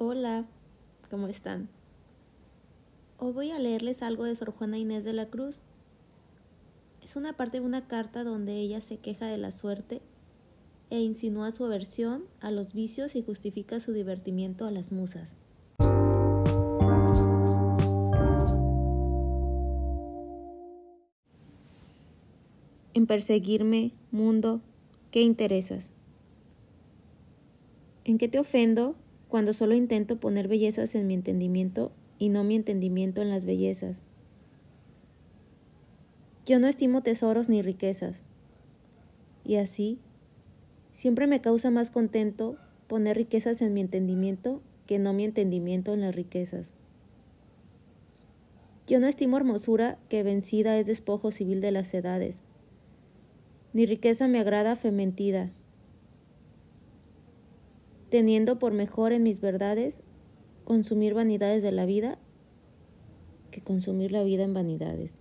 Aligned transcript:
Hola, 0.00 0.46
¿cómo 1.10 1.26
están? 1.26 1.68
Hoy 3.18 3.32
voy 3.32 3.50
a 3.50 3.58
leerles 3.58 4.00
algo 4.00 4.22
de 4.22 4.36
Sor 4.36 4.52
Juana 4.52 4.78
Inés 4.78 5.04
de 5.04 5.12
la 5.12 5.26
Cruz. 5.26 5.60
Es 7.02 7.16
una 7.16 7.32
parte 7.32 7.58
de 7.58 7.66
una 7.66 7.88
carta 7.88 8.22
donde 8.22 8.60
ella 8.60 8.80
se 8.80 8.98
queja 8.98 9.26
de 9.26 9.38
la 9.38 9.50
suerte 9.50 10.00
e 10.90 11.00
insinúa 11.00 11.50
su 11.50 11.64
aversión 11.64 12.26
a 12.38 12.52
los 12.52 12.74
vicios 12.74 13.16
y 13.16 13.24
justifica 13.24 13.80
su 13.80 13.92
divertimiento 13.92 14.66
a 14.66 14.70
las 14.70 14.92
musas. 14.92 15.34
En 22.94 23.08
perseguirme, 23.08 23.90
mundo, 24.12 24.60
¿qué 25.10 25.22
interesas? 25.22 25.90
¿En 28.04 28.16
qué 28.16 28.28
te 28.28 28.38
ofendo 28.38 28.94
cuando 29.28 29.52
solo 29.52 29.74
intento 29.74 30.18
poner 30.18 30.48
bellezas 30.48 30.94
en 30.94 31.06
mi 31.06 31.14
entendimiento 31.14 31.92
y 32.18 32.30
no 32.30 32.44
mi 32.44 32.56
entendimiento 32.56 33.22
en 33.22 33.30
las 33.30 33.44
bellezas? 33.44 34.02
Yo 36.46 36.58
no 36.58 36.66
estimo 36.66 37.02
tesoros 37.02 37.48
ni 37.48 37.60
riquezas. 37.60 38.24
Y 39.44 39.56
así, 39.56 39.98
siempre 40.92 41.26
me 41.26 41.40
causa 41.40 41.70
más 41.70 41.90
contento 41.90 42.56
poner 42.86 43.16
riquezas 43.16 43.60
en 43.60 43.74
mi 43.74 43.82
entendimiento 43.82 44.62
que 44.86 44.98
no 44.98 45.12
mi 45.12 45.24
entendimiento 45.24 45.92
en 45.92 46.00
las 46.00 46.14
riquezas. 46.14 46.72
Yo 48.86 48.98
no 49.00 49.06
estimo 49.06 49.36
hermosura 49.36 49.98
que 50.08 50.22
vencida 50.22 50.78
es 50.78 50.86
despojo 50.86 51.30
civil 51.30 51.60
de 51.60 51.72
las 51.72 51.92
edades, 51.92 52.42
ni 53.74 53.84
riqueza 53.84 54.26
me 54.28 54.38
agrada 54.38 54.76
fementida, 54.76 55.52
teniendo 58.10 58.58
por 58.58 58.72
mejor 58.72 59.12
en 59.12 59.22
mis 59.22 59.40
verdades 59.40 60.02
consumir 60.64 61.14
vanidades 61.14 61.62
de 61.62 61.72
la 61.72 61.86
vida 61.86 62.18
que 63.50 63.62
consumir 63.62 64.12
la 64.12 64.22
vida 64.22 64.44
en 64.44 64.54
vanidades. 64.54 65.18